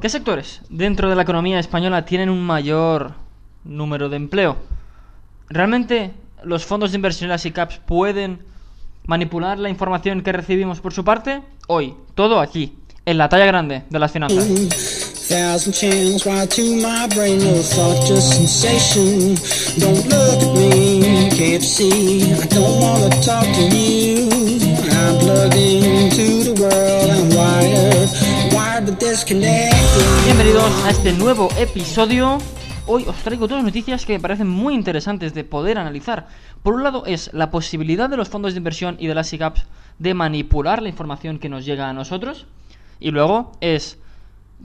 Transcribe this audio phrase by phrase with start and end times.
[0.00, 3.14] ¿Qué sectores dentro de la economía española tienen un mayor
[3.64, 4.56] número de empleo?
[5.48, 6.12] ¿Realmente
[6.44, 8.44] los fondos de inversión las ICAPs pueden
[9.06, 11.42] manipular la información que recibimos por su parte?
[11.66, 14.46] Hoy, todo aquí, en la talla grande de las finanzas.
[25.58, 26.37] Into
[29.00, 32.38] Bienvenidos a este nuevo episodio.
[32.88, 36.26] Hoy os traigo dos noticias que me parecen muy interesantes de poder analizar.
[36.64, 39.66] Por un lado es la posibilidad de los fondos de inversión y de las SICAPs
[40.00, 42.46] de manipular la información que nos llega a nosotros.
[42.98, 43.98] Y luego es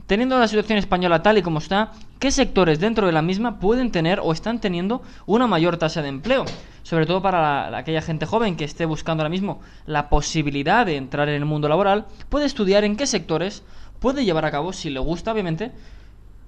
[0.08, 3.92] teniendo la situación española tal y como está, ¿qué sectores dentro de la misma pueden
[3.92, 6.44] tener o están teniendo una mayor tasa de empleo?
[6.82, 11.28] Sobre todo para aquella gente joven que esté buscando ahora mismo la posibilidad de entrar
[11.28, 13.62] en el mundo laboral, puede estudiar en qué sectores
[14.04, 15.72] puede llevar a cabo, si le gusta, obviamente,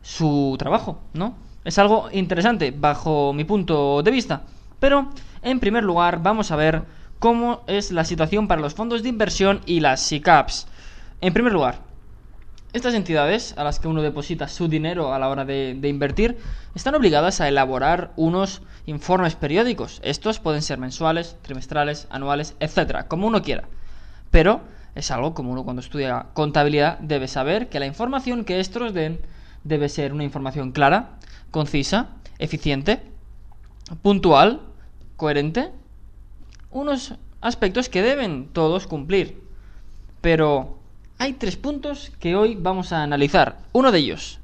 [0.02, 1.38] su trabajo, ¿no?
[1.65, 4.43] Es algo interesante bajo mi punto de vista.
[4.79, 5.09] Pero,
[5.40, 6.82] en primer lugar, vamos a ver
[7.18, 10.66] cómo es la situación para los fondos de inversión y las SICAPs.
[11.23, 11.79] En primer lugar,
[12.74, 16.37] estas entidades a las que uno deposita su dinero a la hora de, invertir
[16.74, 20.02] están obligadas a elaborar unos informes periódicos.
[20.04, 23.65] Estos pueden ser mensuales, trimestrales, anuales, etcétera, como uno quiera.
[24.30, 24.60] Pero
[24.97, 29.21] es algo como uno cuando estudia contabilidad debe saber que la información que estos den
[29.63, 31.19] debe ser una información clara,
[31.51, 32.09] concisa,
[32.39, 33.02] eficiente,
[34.01, 34.63] puntual,
[35.17, 35.71] coherente,
[36.71, 39.43] unos aspectos que deben todos cumplir.
[40.23, 40.79] Pero
[41.19, 43.59] hay tres puntos que hoy vamos a analizar.
[43.73, 44.41] Uno de ellos,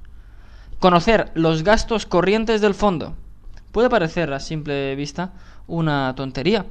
[0.80, 3.14] conocer los gastos corrientes del fondo.
[3.72, 5.32] Puede parecer a simple vista
[5.66, 6.66] una tontería,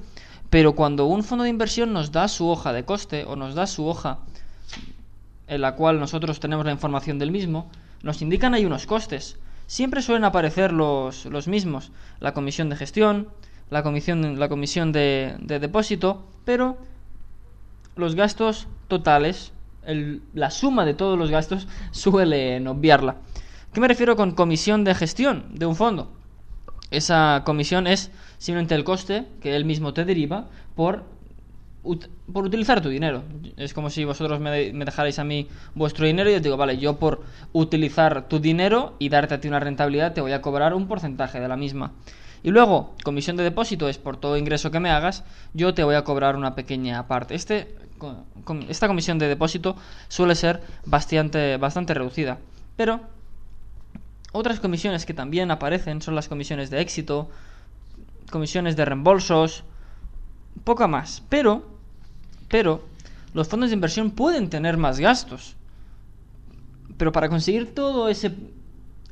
[0.52, 3.66] pero cuando un fondo de inversión nos da su hoja de coste o nos da
[3.66, 4.20] su hoja
[5.48, 7.72] en la cual nosotros tenemos la información del mismo,
[8.04, 9.40] nos indican ahí unos costes.
[9.66, 13.30] Siempre suelen aparecer los, los mismos, la comisión de gestión,
[13.70, 16.78] la comisión, la comisión de, de depósito, pero
[17.96, 19.54] los gastos totales
[20.34, 23.16] la suma de todos los gastos suele obviarla.
[23.74, 26.12] ¿Qué me refiero con comisión de gestión de un fondo?
[26.92, 31.06] Esa comisión es simplemente el coste que él mismo te deriva por,
[32.32, 33.24] por utilizar tu dinero.
[33.58, 36.78] Es como si vosotros me, me dejarais a mí vuestro dinero y os digo, vale,
[36.78, 40.74] yo por utilizar tu dinero y darte a ti una rentabilidad te voy a cobrar
[40.74, 41.94] un porcentaje de la misma.
[42.44, 45.24] Y luego, comisión de depósito es por todo ingreso que me hagas,
[45.54, 47.36] yo te voy a cobrar una pequeña parte.
[47.36, 47.76] Este
[48.68, 49.76] esta comisión de depósito
[50.08, 52.40] suele ser bastante, bastante reducida.
[52.76, 53.02] Pero
[54.32, 57.30] otras comisiones que también aparecen son las comisiones de éxito,
[58.30, 59.64] comisiones de reembolsos,
[60.64, 61.24] poca más.
[61.30, 61.66] Pero,
[62.48, 62.84] pero,
[63.34, 65.56] los fondos de inversión pueden tener más gastos.
[66.98, 68.34] Pero para conseguir todo ese,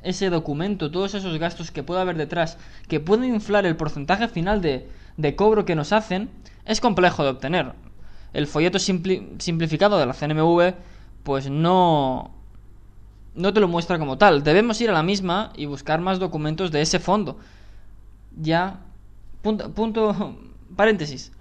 [0.02, 4.62] ese documento, todos esos gastos que puede haber detrás, que pueden inflar el porcentaje final
[4.62, 6.30] de, de cobro que nos hacen,
[6.64, 7.72] es complejo de obtener
[8.32, 10.74] el folleto simplificado de la CNMV
[11.22, 12.30] pues no
[13.40, 14.42] no te lo muestra como tal.
[14.42, 17.38] Debemos ir a la misma y buscar más documentos de ese fondo.
[18.36, 18.80] Ya
[19.42, 20.36] punto, punto
[20.76, 21.32] paréntesis.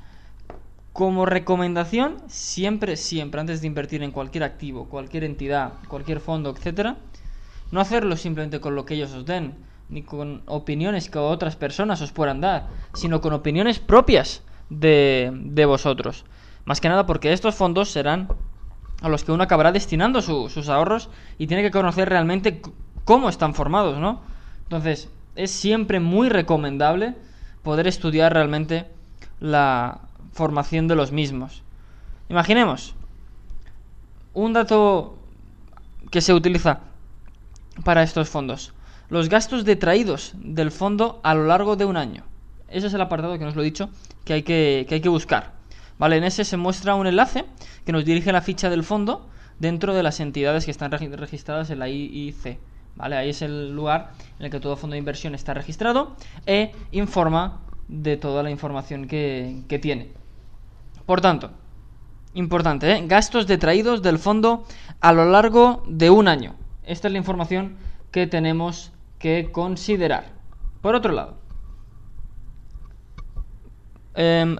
[0.93, 6.97] Como recomendación, siempre siempre antes de invertir en cualquier activo, cualquier entidad, cualquier fondo, etcétera,
[7.71, 9.53] no hacerlo simplemente con lo que ellos os den,
[9.89, 15.65] ni con opiniones que otras personas os puedan dar, sino con opiniones propias de, de
[15.65, 16.25] vosotros.
[16.65, 18.27] Más que nada porque estos fondos serán
[19.01, 22.61] a los que uno acabará destinando sus ahorros y tiene que conocer realmente
[23.05, 24.21] cómo están formados, ¿no?
[24.63, 27.15] Entonces, es siempre muy recomendable
[27.63, 28.85] poder estudiar realmente
[29.39, 30.01] la
[30.33, 31.63] formación de los mismos.
[32.29, 32.95] Imaginemos
[34.33, 35.17] un dato
[36.11, 36.81] que se utiliza
[37.83, 38.73] para estos fondos.
[39.09, 42.23] Los gastos detraídos del fondo a lo largo de un año.
[42.69, 43.89] Ese es el apartado que nos lo he dicho
[44.25, 45.58] que hay que, que, hay que buscar.
[45.99, 47.45] Vale, en ese se muestra un enlace
[47.85, 49.27] que nos dirige a la ficha del fondo
[49.59, 52.57] dentro de las entidades que están registradas en la IIC.
[52.95, 53.17] ¿Vale?
[53.17, 56.15] Ahí es el lugar en el que todo fondo de inversión está registrado
[56.45, 60.11] e informa de toda la información que, tiene.
[61.05, 61.51] Por tanto,
[62.33, 63.03] importante, ¿eh?
[63.05, 64.65] gastos detraídos del fondo
[65.01, 66.55] a lo largo de un año.
[66.83, 67.75] Esta es la información
[68.11, 70.25] que tenemos que considerar.
[70.81, 71.37] Por otro lado,
[74.15, 74.55] eh,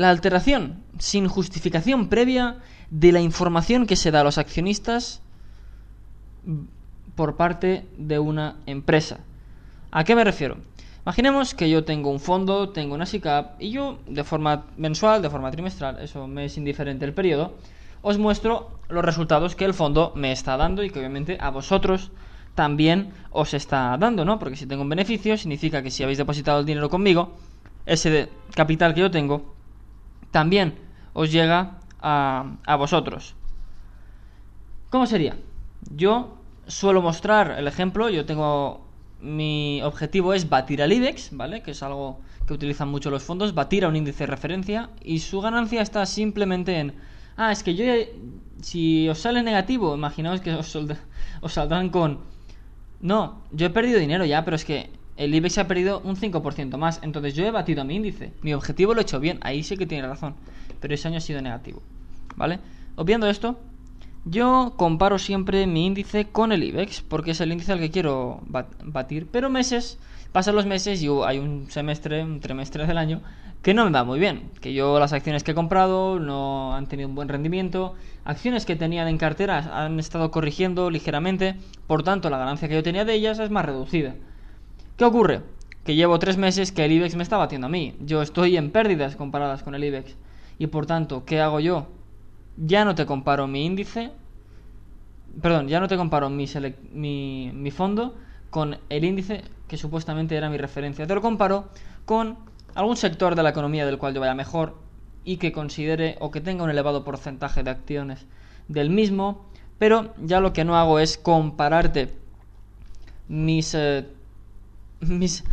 [0.00, 2.56] la alteración sin justificación previa
[2.88, 5.20] de la información que se da a los accionistas
[7.14, 9.18] por parte de una empresa.
[9.90, 10.56] ¿A qué me refiero?
[11.04, 15.28] Imaginemos que yo tengo un fondo, tengo una SICAP y yo de forma mensual, de
[15.28, 17.58] forma trimestral, eso me es indiferente el periodo,
[18.00, 22.10] os muestro los resultados que el fondo me está dando y que obviamente a vosotros
[22.54, 24.38] también os está dando, ¿no?
[24.38, 27.36] Porque si tengo un beneficio, significa que si habéis depositado el dinero conmigo,
[27.84, 29.59] ese capital que yo tengo
[30.30, 30.74] también
[31.12, 33.34] os llega a, a vosotros.
[34.90, 35.36] ¿Cómo sería?
[35.94, 38.86] Yo suelo mostrar el ejemplo, yo tengo
[39.20, 41.62] mi objetivo es batir al IBEX, ¿vale?
[41.62, 45.20] Que es algo que utilizan mucho los fondos, batir a un índice de referencia y
[45.20, 46.94] su ganancia está simplemente en,
[47.36, 47.84] ah, es que yo,
[48.62, 50.74] si os sale negativo, imaginaos que os,
[51.40, 52.20] os saldrán con,
[53.00, 56.78] no, yo he perdido dinero ya, pero es que el IBEX ha perdido un 5%
[56.78, 59.76] más, entonces yo he batido mi índice, mi objetivo lo he hecho bien, ahí sí
[59.76, 60.34] que tiene razón,
[60.80, 61.82] pero ese año ha sido negativo,
[62.36, 62.58] ¿vale?
[62.96, 63.58] Obviando esto,
[64.24, 68.40] yo comparo siempre mi índice con el IBEX, porque es el índice al que quiero
[68.84, 69.26] batir.
[69.30, 69.98] Pero meses,
[70.32, 73.22] pasan los meses y hay un semestre, un trimestre del año
[73.62, 74.50] que no me va muy bien.
[74.60, 77.94] Que yo las acciones que he comprado no han tenido un buen rendimiento.
[78.24, 81.56] Acciones que tenía en cartera han estado corrigiendo ligeramente.
[81.86, 84.14] Por tanto, la ganancia que yo tenía de ellas es más reducida.
[85.00, 85.40] ¿Qué ocurre?
[85.82, 87.96] Que llevo tres meses que el IBEX me está batiendo a mí.
[88.00, 90.14] Yo estoy en pérdidas comparadas con el IBEX.
[90.58, 91.86] Y por tanto, ¿qué hago yo?
[92.58, 94.10] ya no te comparo mi índice,
[95.40, 96.44] perdón, ya no te comparo mi,
[96.92, 98.14] mi, mi fondo
[98.50, 101.06] con el índice que supuestamente era mi referencia.
[101.06, 101.70] Te lo comparo
[102.04, 102.36] con
[102.74, 104.76] algún sector de la economía del cual yo vaya mejor
[105.24, 108.26] y que considere o que tenga un elevado porcentaje de acciones
[108.68, 109.46] del mismo,
[109.78, 112.12] pero ya lo que no hago es compararte
[113.28, 114.06] mis, eh,
[115.00, 115.44] mis,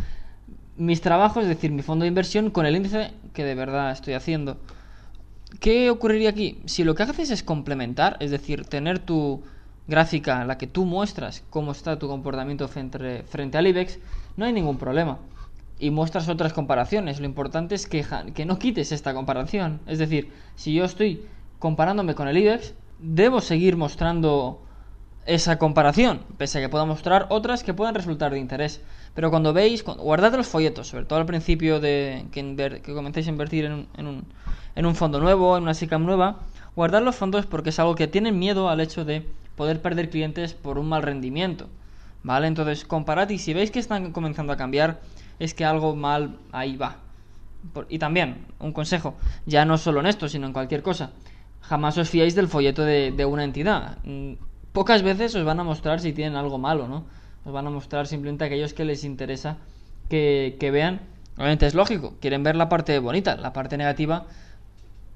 [0.76, 4.14] mis trabajos, es decir, mi fondo de inversión con el índice que de verdad estoy
[4.14, 4.58] haciendo.
[5.60, 6.60] ¿Qué ocurriría aquí?
[6.66, 9.42] Si lo que haces es complementar, es decir, tener tu
[9.86, 13.98] gráfica en la que tú muestras cómo está tu comportamiento frente, frente al IBEX,
[14.36, 15.18] no hay ningún problema.
[15.80, 17.20] Y muestras otras comparaciones.
[17.20, 18.04] Lo importante es que,
[18.34, 19.80] que no quites esta comparación.
[19.86, 21.22] Es decir, si yo estoy
[21.58, 24.60] comparándome con el IBEX, debo seguir mostrando
[25.28, 28.80] esa comparación, pese a que pueda mostrar otras que puedan resultar de interés.
[29.14, 33.66] Pero cuando veis, guardad los folletos, sobre todo al principio de que, comencéis a invertir
[33.66, 33.72] en
[34.06, 34.24] un,
[34.74, 36.38] en, un, fondo nuevo, en una SICAM nueva,
[36.74, 40.54] guardad los fondos porque es algo que tienen miedo al hecho de poder perder clientes
[40.54, 41.68] por un mal rendimiento.
[42.22, 42.46] ¿Vale?
[42.46, 45.00] Entonces comparad y si veis que están comenzando a cambiar,
[45.38, 46.96] es que algo mal ahí va.
[47.90, 49.14] y también, un consejo,
[49.44, 51.10] ya no solo en esto, sino en cualquier cosa.
[51.60, 53.98] Jamás os fiéis del folleto de, de una entidad
[54.72, 57.04] pocas veces os van a mostrar si tienen algo malo, ¿no?
[57.44, 59.58] Os van a mostrar simplemente aquellos que les interesa
[60.08, 61.00] que, vean.
[61.36, 64.26] Obviamente es lógico, quieren ver la parte bonita, la parte negativa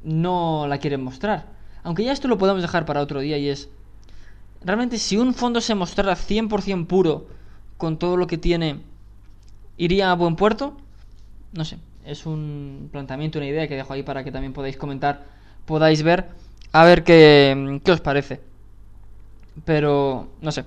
[0.03, 1.47] no la quieren mostrar.
[1.83, 3.69] Aunque ya esto lo podemos dejar para otro día y es...
[4.65, 7.27] Realmente si un fondo se mostrara 100% puro
[7.77, 8.81] con todo lo que tiene,
[9.77, 10.77] ¿iría a buen puerto?
[11.53, 15.25] No sé, es un planteamiento, una idea que dejo ahí para que también podáis comentar,
[15.67, 16.29] podáis ver,
[16.71, 18.52] a ver qué, qué os parece.
[19.65, 20.65] Pero, no sé,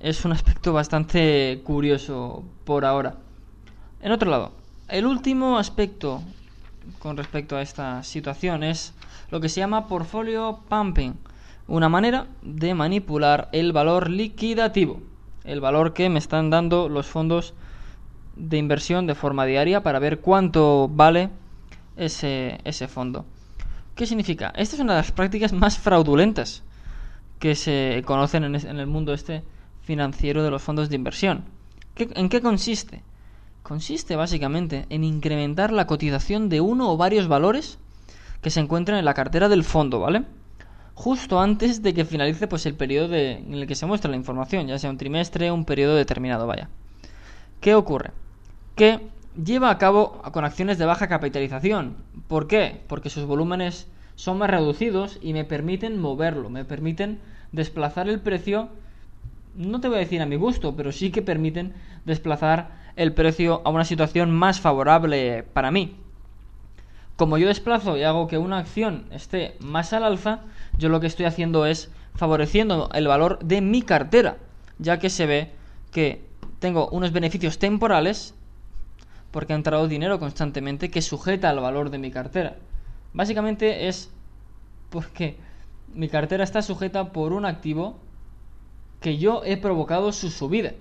[0.00, 3.16] es un aspecto bastante curioso por ahora.
[4.00, 4.52] En otro lado,
[4.88, 6.22] el último aspecto
[6.98, 8.92] con respecto a esta situación es
[9.30, 11.14] lo que se llama portfolio pumping,
[11.66, 15.00] una manera de manipular el valor liquidativo,
[15.44, 17.54] el valor que me están dando los fondos
[18.36, 21.30] de inversión de forma diaria para ver cuánto vale
[21.96, 23.24] ese, ese fondo.
[23.94, 24.52] ¿Qué significa?
[24.56, 26.62] Esta es una de las prácticas más fraudulentas
[27.38, 29.42] que se conocen en, el mundo este
[29.82, 31.44] financiero de los fondos de inversión.
[31.96, 33.02] ¿En qué consiste?
[33.62, 37.78] Consiste básicamente en incrementar la cotización de uno o varios valores
[38.42, 40.24] que se encuentran en la cartera del fondo, ¿vale?
[40.94, 44.66] Justo antes de que finalice pues el periodo en el que se muestra la información,
[44.66, 46.68] ya sea un trimestre o un periodo determinado, vaya.
[47.60, 48.10] ¿Qué ocurre?
[48.76, 49.00] Que
[49.42, 51.96] lleva a cabo con acciones de baja capitalización.
[52.28, 52.82] ¿Por qué?
[52.86, 57.20] Porque sus volúmenes son más reducidos y me permiten moverlo, me permiten
[57.52, 58.68] desplazar el precio,
[59.54, 63.62] no te voy a decir a mi gusto, pero sí que permiten desplazar el precio
[63.64, 65.96] a una situación más favorable para mí.
[67.16, 70.40] Como yo desplazo y hago que una acción esté más al alza,
[70.78, 74.38] yo lo que estoy haciendo es favoreciendo el valor de mi cartera,
[74.78, 75.52] ya que se ve
[75.92, 76.24] que
[76.58, 78.34] tengo unos beneficios temporales
[79.30, 82.56] porque ha entrado dinero constantemente que sujeta al valor de mi cartera.
[83.14, 84.10] Básicamente es
[84.90, 85.36] porque
[85.94, 87.96] mi cartera está sujeta por un activo
[89.00, 90.72] que yo he provocado su subida.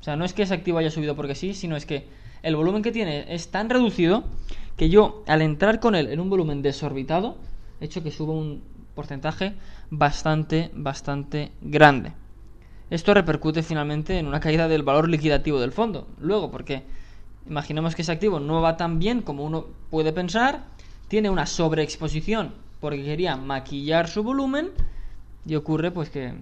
[0.00, 2.06] O sea, no es que ese activo haya subido porque sí, sino es que
[2.42, 4.24] el volumen que tiene es tan reducido
[4.76, 7.36] que yo, al entrar con él en un volumen desorbitado,
[7.80, 8.62] he hecho que suba un
[8.94, 9.54] porcentaje
[9.90, 12.12] bastante, bastante grande.
[12.90, 16.06] Esto repercute finalmente en una caída del valor liquidativo del fondo.
[16.18, 16.82] Luego, porque
[17.48, 20.64] imaginemos que ese activo no va tan bien como uno puede pensar,
[21.08, 24.70] tiene una sobreexposición porque quería maquillar su volumen
[25.46, 26.34] y ocurre pues que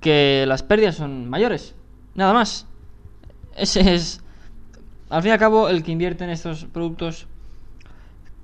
[0.00, 1.74] que las pérdidas son mayores.
[2.14, 2.66] Nada más.
[3.54, 4.22] Ese es
[5.10, 7.26] al fin y al cabo el que invierte en estos productos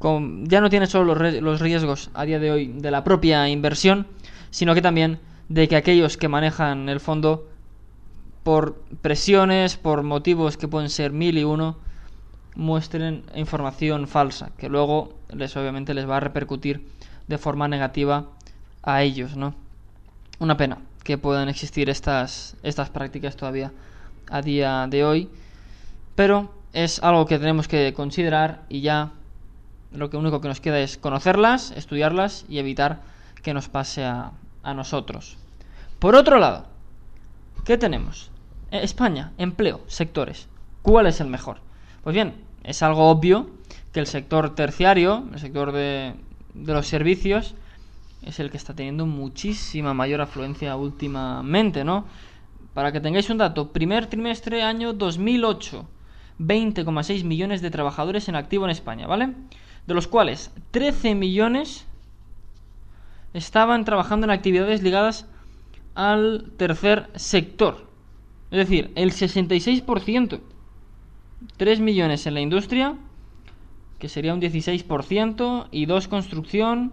[0.00, 4.06] ya no tiene solo los, los riesgos a día de hoy de la propia inversión,
[4.50, 7.48] sino que también de que aquellos que manejan el fondo
[8.42, 11.78] por presiones, por motivos que pueden ser mil y uno,
[12.56, 16.88] muestren información falsa, que luego les obviamente les va a repercutir
[17.28, 18.26] de forma negativa
[18.82, 19.54] a ellos, ¿no?
[20.38, 23.72] Una pena que puedan existir estas, estas prácticas todavía
[24.30, 25.30] a día de hoy,
[26.14, 29.12] pero es algo que tenemos que considerar y ya
[29.92, 33.00] lo que único que nos queda es conocerlas, estudiarlas y evitar
[33.42, 34.32] que nos pase a,
[34.62, 35.36] a nosotros.
[35.98, 36.66] Por otro lado,
[37.64, 38.30] ¿qué tenemos?
[38.70, 40.48] Eh, España, empleo, sectores.
[40.82, 41.58] ¿Cuál es el mejor?
[42.06, 43.50] Pues bien, es algo obvio
[43.92, 46.14] que el sector terciario, el sector de,
[46.54, 47.56] de los servicios,
[48.22, 52.04] es el que está teniendo muchísima mayor afluencia últimamente, ¿no?
[52.74, 55.84] Para que tengáis un dato, primer trimestre año 2008,
[56.38, 59.32] 20,6 millones de trabajadores en activo en España, ¿vale?
[59.88, 61.88] De los cuales 13 millones
[63.34, 65.26] estaban trabajando en actividades ligadas
[65.96, 67.90] al tercer sector.
[68.52, 70.40] Es decir, el 66%.
[71.56, 72.96] 3 millones en la industria,
[73.98, 76.92] que sería un 16%, y 2 construcción,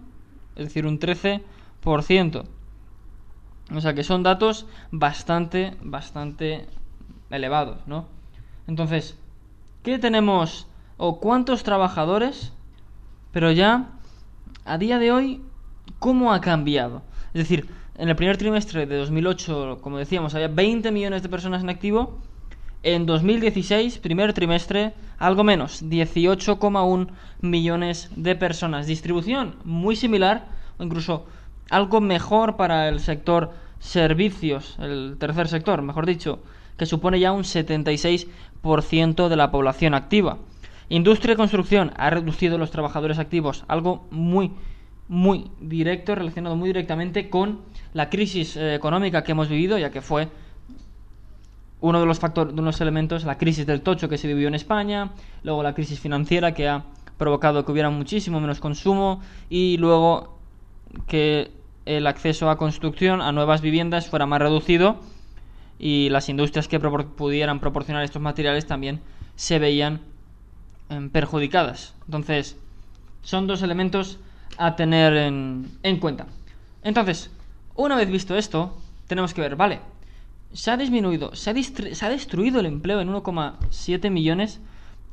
[0.55, 2.45] es decir, un 13%.
[3.73, 6.67] O sea que son datos bastante, bastante
[7.29, 8.07] elevados, ¿no?
[8.67, 9.17] Entonces,
[9.83, 10.67] ¿qué tenemos
[10.97, 12.53] o cuántos trabajadores?
[13.31, 13.89] Pero ya,
[14.65, 15.41] a día de hoy,
[15.99, 17.01] ¿cómo ha cambiado?
[17.33, 17.67] Es decir,
[17.97, 22.19] en el primer trimestre de 2008, como decíamos, había 20 millones de personas en activo.
[22.85, 27.07] En 2016, primer trimestre, algo menos, 18,1
[27.39, 28.87] millones de personas.
[28.87, 30.47] Distribución muy similar,
[30.77, 31.25] o incluso
[31.69, 36.39] algo mejor para el sector servicios, el tercer sector, mejor dicho,
[36.75, 40.39] que supone ya un 76% de la población activa.
[40.89, 44.51] Industria y construcción ha reducido los trabajadores activos, algo muy,
[45.07, 47.61] muy directo, relacionado muy directamente con
[47.93, 50.27] la crisis eh, económica que hemos vivido, ya que fue
[51.83, 54.55] uno de los factores, de los elementos, la crisis del tocho que se vivió en
[54.55, 55.11] España,
[55.43, 56.85] luego la crisis financiera que ha
[57.17, 60.39] provocado que hubiera muchísimo menos consumo y luego
[61.07, 61.51] que
[61.85, 65.01] el acceso a construcción, a nuevas viviendas fuera más reducido
[65.77, 69.01] y las industrias que pudieran proporcionar estos materiales también
[69.35, 69.99] se veían
[70.87, 71.95] em, perjudicadas.
[72.05, 72.57] Entonces,
[73.23, 74.19] son dos elementos
[74.57, 76.27] a tener en, en cuenta.
[76.81, 77.29] Entonces,
[77.75, 79.81] una vez visto esto, tenemos que ver, vale,
[80.53, 81.53] se ha disminuido, se ha,
[82.09, 84.61] destruido el empleo en 1,7 millones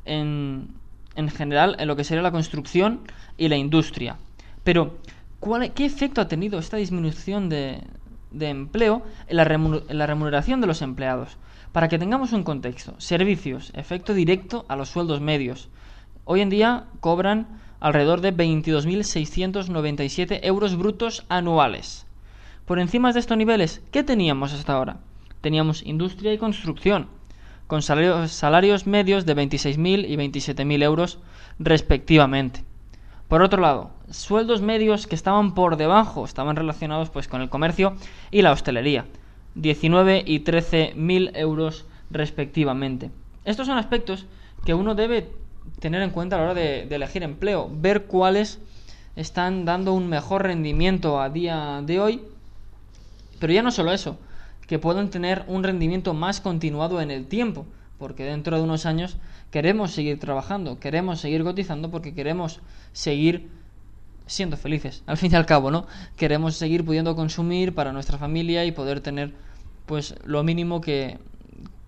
[0.04, 0.68] en,
[1.16, 3.00] en general en lo que sería la construcción
[3.38, 4.18] y la industria.
[4.64, 4.98] Pero,
[5.40, 7.80] ¿cuál, ¿qué efecto ha tenido esta disminución de,
[8.30, 11.38] de empleo en la, en la remuneración de los empleados?
[11.72, 15.70] Para que tengamos un contexto, servicios, efecto directo a los sueldos medios.
[16.24, 17.46] Hoy en día cobran
[17.80, 22.06] alrededor de 22.697 euros brutos anuales.
[22.66, 24.98] Por encima de estos niveles, ¿qué teníamos hasta ahora?
[25.40, 27.08] Teníamos industria y construcción,
[27.66, 31.18] con salarios, medios de 26.000 y 27.000 euros
[31.58, 32.64] respectivamente.
[33.28, 37.94] Por otro lado, sueldos medios que estaban por debajo, estaban relacionados pues con el comercio
[38.32, 39.06] y la hostelería,
[39.54, 43.10] 19 y 13.000 euros respectivamente.
[43.44, 44.26] Estos son aspectos
[44.64, 45.30] que uno debe
[45.78, 48.58] tener en cuenta a la hora de elegir empleo, ver cuáles
[49.14, 52.22] están dando un mejor rendimiento a día de hoy,
[53.38, 54.18] pero ya no solo eso,
[54.70, 57.66] que puedan tener un rendimiento más continuado en el tiempo,
[57.98, 59.16] porque dentro de unos años
[59.50, 62.60] queremos seguir trabajando, queremos seguir cotizando porque queremos
[62.92, 63.50] seguir
[64.26, 65.88] siendo felices, al fin y al cabo, ¿no?
[66.16, 69.34] Queremos seguir pudiendo consumir para nuestra familia y poder tener
[69.86, 71.18] pues lo mínimo que,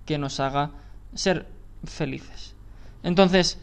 [0.05, 0.73] que nos haga
[1.15, 1.47] ser
[1.85, 2.57] felices.
[3.05, 3.59] Entonces,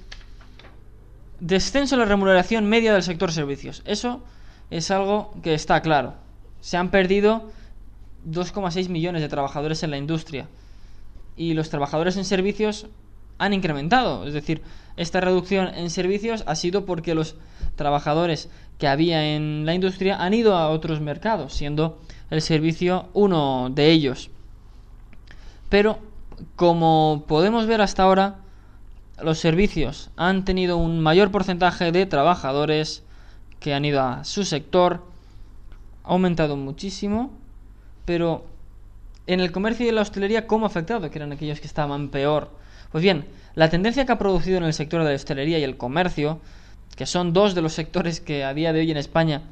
[1.41, 3.81] descenso en la remuneración media del sector servicios.
[3.83, 4.23] Eso
[4.69, 6.13] es algo que está claro.
[6.61, 7.51] Se han perdido
[8.27, 10.47] 2,6 millones de trabajadores en la industria
[11.35, 12.87] y los trabajadores en servicios
[13.37, 14.27] han incrementado.
[14.27, 14.61] Es decir,
[14.97, 17.35] esta reducción en servicios ha sido porque los
[17.75, 21.97] trabajadores que había en la industria han ido a otros mercados, siendo
[22.29, 24.29] el servicio uno de ellos.
[25.69, 25.99] Pero,
[26.57, 28.39] como podemos ver hasta ahora,
[29.21, 33.03] los servicios han tenido un mayor porcentaje de trabajadores
[33.59, 35.05] que han ido a su sector,
[36.03, 37.31] ha aumentado muchísimo,
[38.05, 38.45] pero
[39.27, 41.09] en el comercio y en la hostelería, ¿cómo ha afectado?
[41.09, 42.49] Que eran aquellos que estaban peor.
[42.91, 43.25] Pues bien,
[43.55, 46.39] la tendencia que ha producido en el sector de la hostelería y el comercio,
[46.95, 49.43] que son dos de los sectores que a día de hoy en España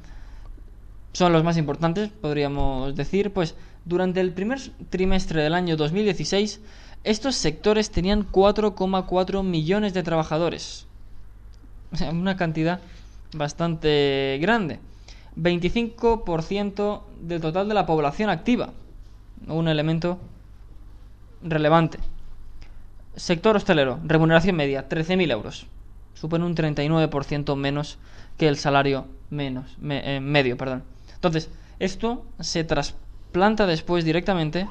[1.13, 6.62] son los más importantes, podríamos decir, pues durante el primer trimestre del año 2016,
[7.04, 10.86] estos sectores tenían 4,4 millones de trabajadores.
[11.92, 12.82] O sea, una cantidad
[13.34, 14.80] bastante grande.
[15.38, 18.72] 25% del total de la población activa.
[19.48, 20.17] Un elemento
[21.41, 22.00] relevante.
[23.15, 25.67] Sector hostelero, remuneración media, 13.000 euros.
[26.13, 27.98] Supone un 39% menos
[28.38, 30.58] que el salario menos, eh, medio.
[30.58, 30.84] Perdón.
[31.13, 34.67] Entonces, esto se trasplanta después directamente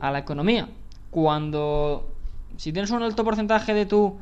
[0.00, 0.68] a la economía.
[1.10, 2.12] Cuando,
[2.56, 4.18] si tienes un alto porcentaje de tu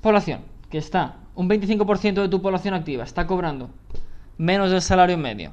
[0.00, 0.40] población
[0.70, 3.70] que está, un 25% de tu población activa está cobrando
[4.38, 5.52] menos del salario medio,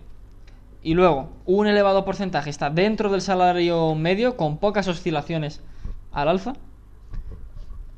[0.82, 5.62] y luego un elevado porcentaje está dentro del salario medio con pocas oscilaciones
[6.12, 6.54] al alza,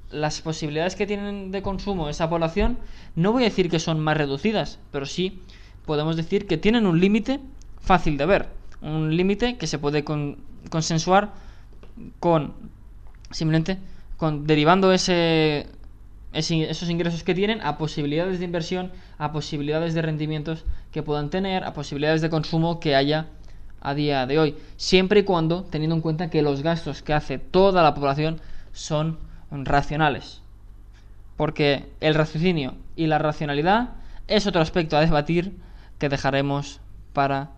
[0.09, 2.77] las posibilidades que tienen de consumo esa población
[3.15, 5.41] no voy a decir que son más reducidas, pero sí
[5.85, 7.39] podemos decir que tienen un límite
[7.79, 8.49] fácil de ver,
[8.81, 11.33] un límite que se puede consensuar
[12.19, 12.53] con
[13.31, 13.77] simplemente
[14.17, 15.67] con derivando ese
[16.33, 21.63] esos ingresos que tienen a posibilidades de inversión, a posibilidades de rendimientos que puedan tener,
[21.63, 23.27] a posibilidades de consumo que haya
[23.81, 27.39] a día de hoy, siempre y cuando teniendo en cuenta que los gastos que hace
[27.39, 28.39] toda la población
[28.71, 29.17] son
[29.51, 30.41] racionales.
[31.35, 33.89] Porque el raciocinio y la racionalidad
[34.27, 35.57] es otro aspecto a debatir
[35.97, 36.79] que dejaremos
[37.13, 37.49] para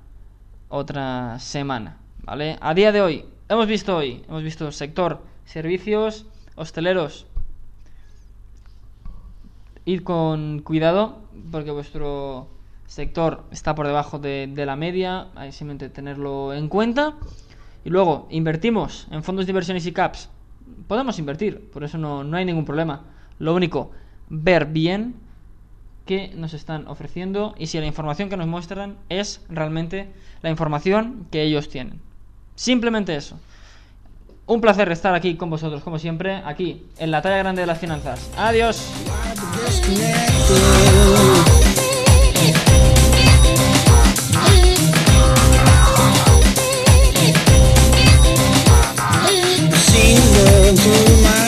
[0.69, 2.57] otra semana, ¿vale?
[2.61, 6.25] A día de hoy hemos visto hoy, hemos visto sector servicios
[6.55, 7.27] hosteleros
[9.85, 11.19] ir con cuidado
[11.51, 12.47] porque vuestro
[12.87, 17.15] sector está por debajo de, la media, hay simplemente tenerlo en cuenta.
[17.85, 20.29] Y luego, invertimos en fondos de inversiones y caps.
[20.87, 23.01] Podemos invertir, por eso no, no hay ningún problema.
[23.39, 23.91] Lo único,
[24.29, 25.15] ver bien
[26.05, 30.09] qué nos están ofreciendo y si la información que nos muestran es realmente
[30.41, 31.99] la información que ellos tienen.
[32.55, 33.39] Simplemente eso.
[34.45, 37.79] Un placer estar aquí con vosotros, como siempre, aquí, en la talla grande de las
[37.79, 38.29] finanzas.
[38.37, 39.22] Adiós.
[50.75, 51.42] Through my